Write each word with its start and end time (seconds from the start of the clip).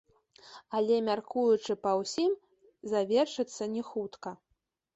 Але, 0.79 0.95
мяркуючы 1.09 1.75
па 1.85 1.91
ўсім, 2.01 2.33
завершацца 2.97 3.71
не 3.77 3.87
хутка. 3.95 4.29